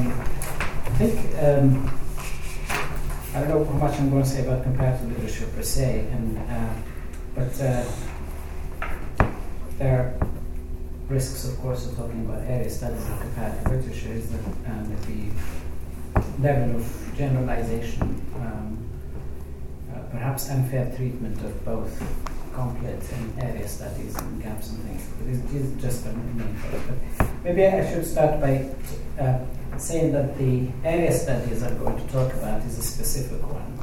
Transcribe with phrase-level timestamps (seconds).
[0.00, 0.12] Um,
[0.86, 1.98] I think um,
[3.34, 6.38] I don't know how much I'm going to say about comparative literature per se, and
[6.38, 6.74] uh,
[7.34, 7.84] but uh,
[9.78, 10.28] there are
[11.08, 15.02] risks, of course, of talking about area studies of comparative literature is that, um, that
[15.02, 18.78] the level of generalization, um,
[19.92, 22.02] uh, perhaps unfair treatment of both
[22.54, 25.08] complete and area studies and gaps and things.
[25.18, 27.18] But is just a point.
[27.18, 28.68] But maybe I should start by
[29.18, 29.38] uh,
[29.78, 33.78] saying that the area studies I'm going to talk about is a specific one,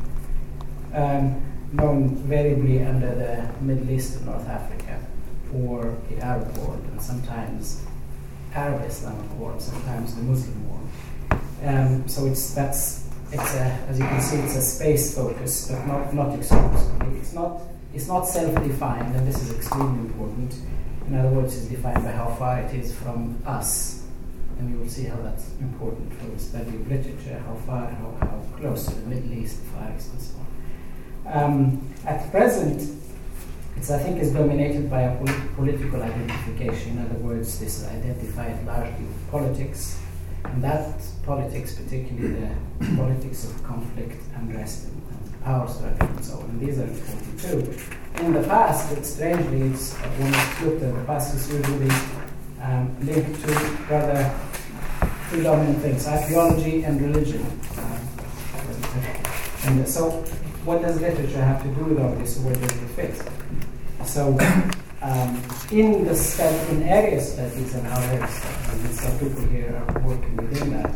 [0.94, 1.42] um,
[1.74, 5.00] known variably under the Middle East and North Africa,
[5.56, 7.86] or the Arab world, and sometimes
[8.54, 10.90] Arab Islamic world, sometimes the Muslim world.
[11.64, 15.86] Um, so it's that's it's a, as you can see, it's a space focus, but
[15.88, 17.18] not not exclusively.
[17.18, 17.62] It's not
[17.94, 20.54] it's not self-defined, and this is extremely important.
[21.08, 24.04] In other words, it's defined by how far it is from us,
[24.60, 28.18] and you will see how that's important for the study of literature, how far, how,
[28.20, 31.44] how close to the Middle East, Far East, and so on.
[31.44, 32.82] Um, at present,
[33.78, 36.98] it's, I think, is dominated by a polit- political identification.
[36.98, 39.98] In other words, this is identified largely with politics,
[40.44, 45.07] and that politics, particularly the politics of conflict, unrest, and, and
[45.48, 46.40] power structure, so.
[46.40, 47.60] And these are important too.
[48.20, 51.92] In the past, it, strangely, it's uh, when it's looked at the past, is usually
[52.62, 53.52] um, linked to
[53.90, 54.20] rather
[55.30, 57.44] two dominant things: archaeology and religion.
[57.78, 58.04] Um,
[59.66, 60.12] and so,
[60.66, 62.38] what does literature have to do with all this?
[62.40, 63.16] Where does it fit?
[64.06, 64.38] So,
[65.02, 65.42] um,
[65.72, 70.00] in the study, in area studies and our area studies, and some people here are
[70.02, 70.87] working within that.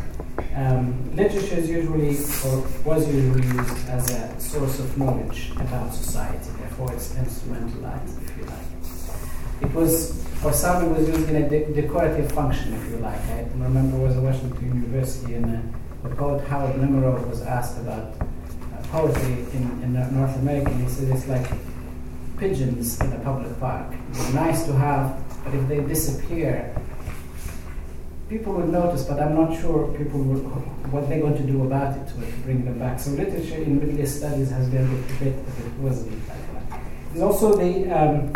[1.22, 6.50] Literature is usually, or was usually used as a source of knowledge about society.
[6.58, 9.62] Therefore, it's instrumentalized, if you like.
[9.62, 13.22] It was, for some, it was used in a de- decorative function, if you like.
[13.28, 17.78] I remember it was at Washington University, and uh, the poet Howard Nemerov was asked
[17.78, 21.46] about uh, poetry in, in North America, and he said it's like
[22.40, 23.94] pigeons in a public park.
[24.10, 26.76] It's nice to have, but if they disappear,
[28.32, 30.40] people would notice, but I'm not sure people would,
[30.92, 32.98] what they're going to do about it to, bring them back.
[32.98, 36.18] So literature in Middle East studies has been a bit, but it wasn't.
[37.12, 38.32] There's also the, um,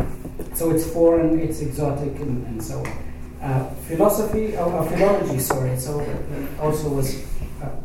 [0.53, 3.03] so it's foreign, it's exotic, and, and so on.
[3.41, 7.25] Uh, philosophy, or uh, philology, sorry, so uh, also was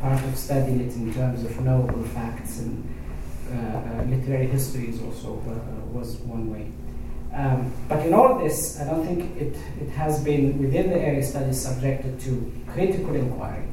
[0.01, 2.95] part of studying it in terms of knowable facts and
[3.53, 5.35] uh, uh, literary history is also
[5.93, 6.71] was one way.
[7.33, 11.23] Um, but in all this, I don't think it, it has been within the area
[11.23, 13.65] studies subjected to critical inquiry.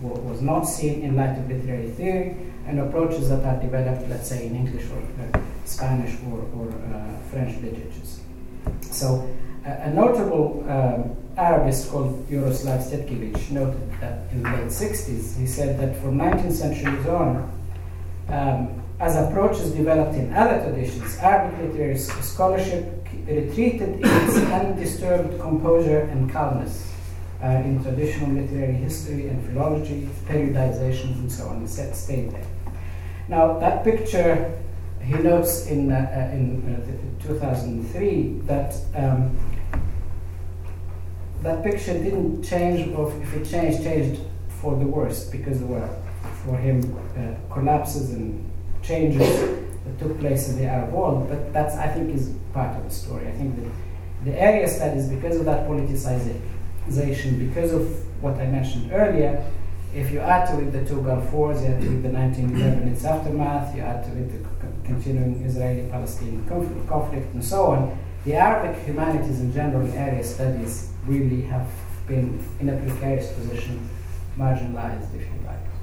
[0.00, 2.36] What was not seen in light of literary theory
[2.66, 7.16] and approaches that are developed, let's say, in English or uh, Spanish or, or uh,
[7.30, 8.20] French literatures.
[8.80, 9.28] So,
[9.64, 15.46] uh, a notable um, Arabist called Jaroslav Stetkevych noted that in the late 60s, he
[15.46, 17.50] said that from 19th centuries on,
[18.28, 26.00] um, as approaches developed in other traditions, Arabic literary scholarship retreated in its undisturbed composure
[26.00, 26.92] and calmness
[27.42, 32.46] uh, in traditional literary history and philology, periodizations, and so on, set stayed there.
[33.28, 34.60] Now, that picture,
[35.02, 36.74] he notes in, uh, uh in
[37.20, 39.36] uh, 2003 that um,
[41.42, 45.88] that picture didn't change, or if it changed, changed for the worse, because there were,
[46.44, 46.80] for him,
[47.18, 48.50] uh, collapses and
[48.84, 49.40] changes
[49.84, 52.90] that took place in the Arab world, but that's, I think, is part of the
[52.90, 53.26] story.
[53.28, 53.70] I think that
[54.24, 57.86] the area studies, because of that politicization, because of
[58.22, 59.44] what I mentioned earlier,
[59.94, 62.88] if you add to it the two Gulf Wars, you add to it the 1911
[62.88, 66.44] its aftermath, you add to it the continuing Israeli-Palestinian
[66.88, 71.68] conflict, and so on, the Arabic humanities in general area studies really have
[72.08, 73.88] been in a precarious position,
[74.38, 75.73] marginalized, if you like.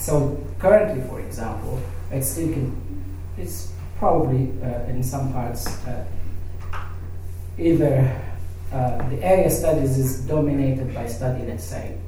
[0.00, 1.78] So currently, for example,
[2.10, 2.72] it's still
[3.36, 6.06] it's probably uh, in some parts uh,
[7.58, 8.10] either
[8.72, 11.98] uh, the area studies is dominated by study, let's say,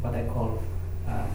[0.00, 0.60] what I call
[1.08, 1.26] uh,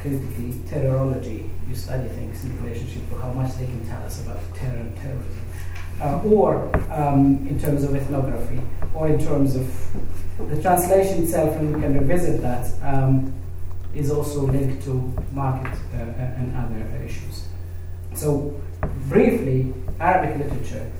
[0.00, 1.50] critically terrorology.
[1.68, 4.96] You study things in relationship to how much they can tell us about terror and
[4.96, 5.46] terrorism.
[6.00, 8.58] Uh, or um, in terms of ethnography,
[8.94, 9.68] or in terms of
[10.48, 13.30] the translation itself, and we can revisit that, um,
[13.94, 14.92] is also linked to
[15.32, 17.46] market uh, and other issues.
[18.14, 18.60] So,
[19.08, 20.90] briefly, Arabic literature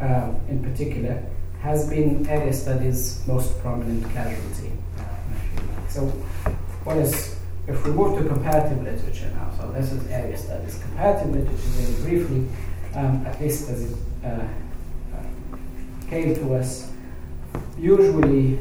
[0.00, 1.22] uh, in particular
[1.60, 4.72] has been area studies' most prominent casualty.
[4.98, 6.06] Uh, so,
[6.84, 7.36] what is,
[7.66, 10.78] if we move to comparative literature now, so this is area studies.
[10.82, 12.48] Comparative literature, very briefly,
[12.94, 15.56] um, at least as it uh, uh
[16.08, 16.90] came to us,
[17.78, 18.58] usually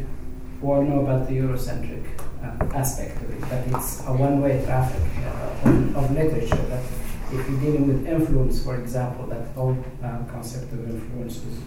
[0.61, 2.03] we all know about the Eurocentric
[2.43, 6.55] uh, aspect of it, that it's a one-way traffic uh, of, of, literature.
[6.55, 6.83] That
[7.31, 11.59] if you're dealing with influence, for example, that whole uh, concept of influence is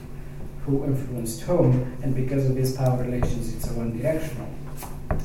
[0.66, 4.48] who influenced whom, and because of these power relations, it's a one-directional.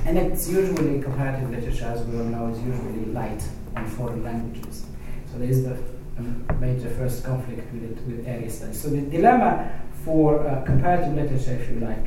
[0.06, 3.44] And it's usually comparative literature, as we all know, is usually light
[3.76, 4.86] on foreign languages.
[5.32, 5.78] So there is the
[6.60, 8.82] major first conflict with it, with area studies.
[8.82, 9.70] So the dilemma
[10.04, 12.06] for uh, comparative literature, if you like,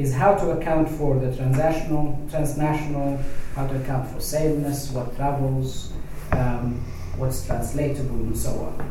[0.00, 3.20] is how to account for the transnational, transnational,
[3.54, 5.92] how to account for sameness, what travels,
[6.32, 6.82] um,
[7.18, 8.90] what's translatable, and so on.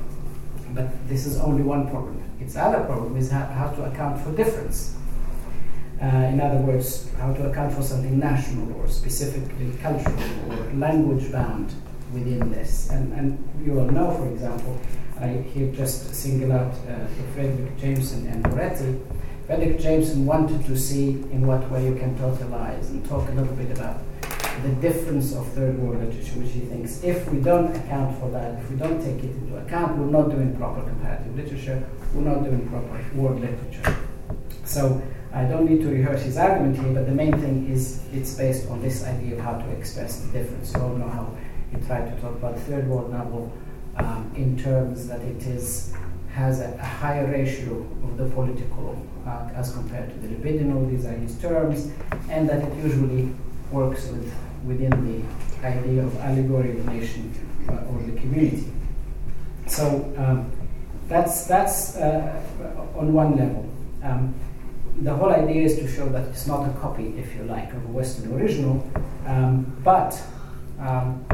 [0.75, 2.21] But this is only one problem.
[2.39, 4.95] Its other problem is how, how to account for difference.
[5.99, 11.31] Uh, in other words, how to account for something national or specifically cultural or language
[11.31, 11.73] bound
[12.13, 12.89] within this.
[12.91, 14.79] And, and you all know, for example,
[15.19, 18.99] I here just single out uh, Fredric Jameson and Moretti.
[19.49, 23.55] Fredric Jameson wanted to see in what way you can totalize and talk a little
[23.55, 23.97] bit about
[24.61, 28.59] the difference of third world literature, which he thinks if we don't account for that,
[28.59, 32.43] if we don't take it into account, we're not doing proper comparative literature, we're not
[32.43, 33.97] doing proper world literature.
[34.65, 35.01] So
[35.33, 38.69] I don't need to rehearse his argument here, but the main thing is it's based
[38.69, 40.71] on this idea of how to express the difference.
[40.75, 41.35] You all know how
[41.71, 43.51] he tried to talk about the third world novel
[43.95, 45.91] um, in terms that it is
[46.33, 51.05] has a, a higher ratio of the political uh, as compared to the libidinal, these
[51.05, 51.91] are his terms,
[52.29, 53.31] and that it usually
[53.71, 54.33] works with,
[54.65, 57.33] within the idea of allegory of the nation
[57.69, 58.71] uh, or the community.
[59.67, 60.51] So um,
[61.07, 62.41] that's, that's uh,
[62.95, 63.69] on one level.
[64.03, 64.33] Um,
[65.01, 67.83] the whole idea is to show that it's not a copy, if you like, of
[67.85, 68.89] a Western original,
[69.25, 70.21] um, but
[70.79, 71.25] um,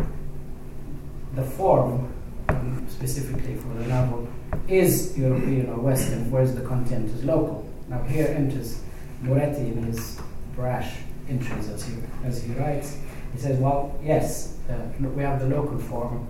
[1.34, 2.14] the form,
[2.50, 4.28] um, specifically for the novel,
[4.68, 7.68] is European or Western, whereas the content is local.
[7.88, 8.82] Now here enters
[9.22, 10.20] Moretti in his
[10.56, 10.98] brash
[11.30, 12.98] entries as he, as he writes.
[13.34, 16.28] He says, well, yes, uh, we have the local form,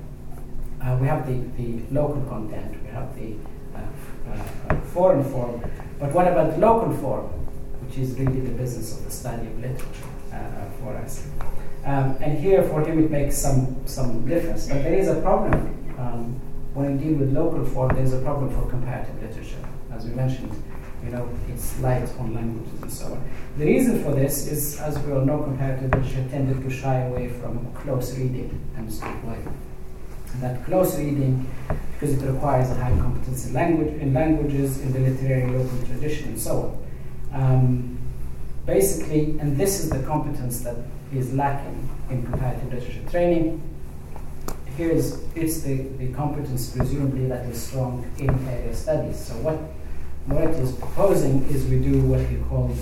[0.82, 3.36] uh, we have the, the local content, we have the
[3.76, 5.64] uh, uh, foreign form,
[6.00, 7.26] but what about the local form,
[7.86, 9.86] which is really the business of the study of literature
[10.34, 11.28] uh, for us?
[11.86, 14.68] Um, and here, for him, it makes some, some difference.
[14.68, 15.54] But there is a problem
[16.00, 16.42] um,
[16.76, 19.66] when you deal with local form, there's a problem for comparative literature.
[19.94, 20.52] As we mentioned,
[21.04, 23.24] you know, it's light on languages and so on.
[23.58, 27.30] The reason for this is, as we all know, comparative literature tended to shy away
[27.30, 29.56] from close reading and so on.
[30.42, 31.50] That close reading,
[31.94, 36.30] because it requires a high competence in language, in languages, in the literary local tradition,
[36.30, 36.78] and so
[37.32, 37.42] on.
[37.42, 38.00] Um,
[38.66, 40.76] basically, and this is the competence that
[41.14, 43.62] is lacking in comparative literature training.
[44.78, 49.18] Here is it's the, the competence presumably that is strong in area studies.
[49.18, 49.58] So what
[50.28, 52.78] Moretti is proposing is we do what he calls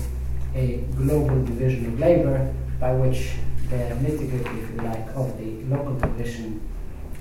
[0.56, 3.32] a global division of labor, by which
[3.70, 6.60] the nitty-gritty, if you like, of the local tradition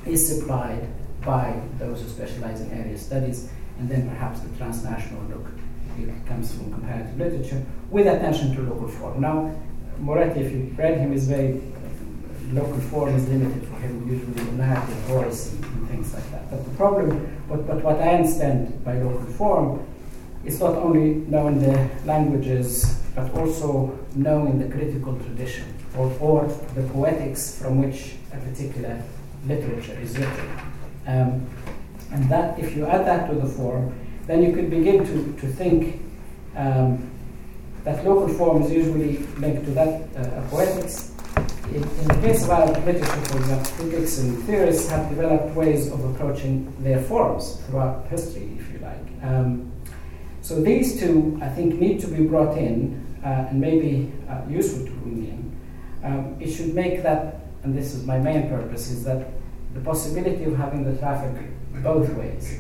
[0.06, 0.88] is supplied
[1.22, 5.46] by those who specialize in area studies, and then perhaps the transnational look
[6.00, 9.22] it comes from comparative literature with attention to local form.
[9.22, 9.56] Now,
[10.00, 11.62] Moretti, if you read him, is very
[12.54, 16.50] local form is limited for him, usually the narrative voice and, and, things like that.
[16.50, 19.86] But the problem, but, but what I understand by local form
[20.46, 26.84] is not only knowing the languages, but also knowing the critical tradition or, or the
[26.90, 29.02] poetics from which a particular
[29.48, 30.50] literature is written.
[31.08, 31.48] Um,
[32.12, 33.94] and that, if you add that to the form,
[34.28, 36.02] then you could begin to, to think
[36.56, 37.10] um,
[37.84, 41.13] that local form is usually linked to that uh, poetics.
[41.70, 45.92] In, in, the case of Arabic literature, for example, critics and theorists have developed ways
[45.92, 49.24] of approaching their forms throughout history, if you like.
[49.24, 49.72] Um,
[50.42, 54.86] so these two, I think, need to be brought in uh, and maybe uh, useful
[54.86, 55.60] to bring in.
[56.04, 59.30] Um, it should make that, and this is my main purpose, is that
[59.74, 61.34] the possibility of having the traffic
[61.82, 62.60] both ways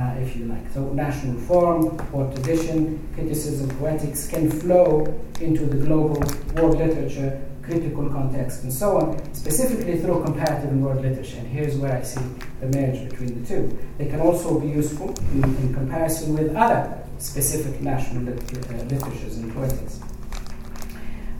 [0.00, 0.70] uh, if you like.
[0.72, 5.04] So national form or tradition, criticism, poetics can flow
[5.40, 6.22] into the global
[6.54, 11.38] world literature, critical context, and so on, specifically through comparative and world literature.
[11.38, 12.20] And here's where I see
[12.60, 13.78] the marriage between the two.
[13.98, 19.38] They can also be useful in, in comparison with other specific national lit- uh, literatures
[19.38, 20.00] and poetics.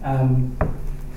[0.02, 0.56] Um,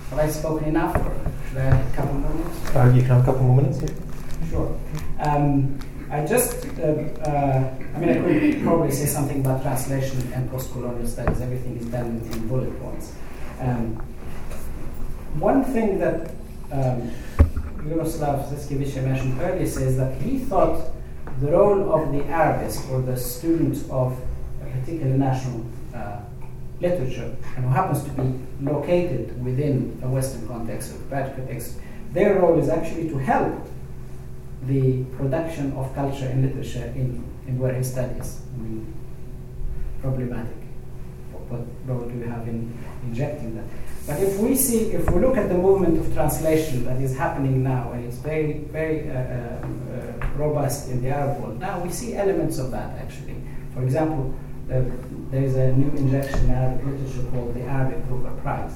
[0.10, 2.76] have I spoken enough, or should I have a couple more minutes?
[2.76, 3.82] Uh, you can have a couple more minutes.
[3.82, 4.50] Yeah.
[4.50, 4.80] Sure.
[5.20, 6.84] Um, I just, uh,
[7.28, 11.42] uh, I mean, I could probably say something about translation and post-colonial studies.
[11.42, 13.14] Everything is done in bullet points.
[13.60, 14.02] Um,
[15.39, 16.32] one thing that
[16.72, 17.12] um,
[17.84, 20.91] Miroslav mentioned earlier says that he thought
[21.39, 24.17] the role of the Arabist or the student of
[24.62, 25.65] a particular national
[25.96, 26.20] uh,
[26.82, 31.77] literature and who happens to be located within a Western context or comparative context,
[32.13, 33.67] their role is actually to help
[34.63, 38.41] the production of culture and literature in, in where he studies.
[38.58, 38.94] Mean,
[40.01, 40.57] problematic.
[41.50, 43.66] What role do you have in injecting that?
[44.06, 47.63] But if we see, if we look at the movement of translation that is happening
[47.63, 51.89] now, and it's very, very uh, uh, uh robust in the Arab world, now we
[51.89, 53.36] see elements of that actually.
[53.74, 54.34] For example,
[54.72, 54.82] uh,
[55.32, 58.75] there is a new injection in Arabic literature called the Arabic Booker Prize.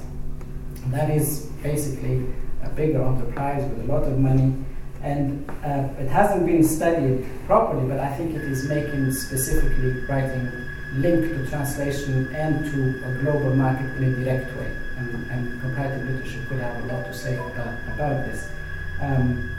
[0.86, 2.26] That is basically
[2.62, 4.54] a bigger enterprise with a lot of money
[5.02, 10.48] and uh, it hasn't been studied properly, but I think it is making specifically writing
[10.96, 14.70] link to translation and to a global market in a direct way.
[14.98, 18.48] And, and comparative literature could have a lot to say about, about this.
[19.00, 19.50] Um,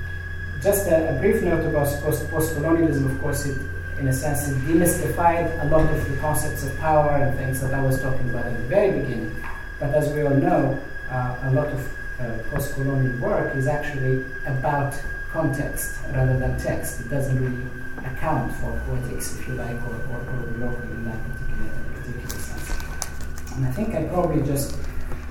[0.62, 3.60] just a, a, brief note about post, post-colonialism, of course, it,
[4.00, 7.74] in a sense, it demystified a lot of the concepts of power and things that
[7.74, 9.36] I was talking about at the very beginning.
[9.80, 10.80] But as we all know,
[11.12, 14.96] uh, a lot of uh, post-colonial work is actually about
[15.34, 17.02] context rather than text.
[17.02, 17.66] It doesn't really
[18.06, 23.56] account for poetics, if you like, or, or, or local in that particular, particular sense.
[23.56, 24.78] And I think I probably just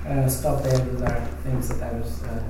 [0.05, 0.77] uh, stop there.
[0.77, 2.43] These are things that I was uh,